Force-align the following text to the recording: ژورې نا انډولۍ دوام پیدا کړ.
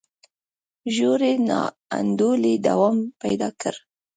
ژورې 0.95 1.31
نا 1.47 1.61
انډولۍ 1.97 2.55
دوام 2.67 2.97
پیدا 3.21 3.49
کړ. 3.61 3.73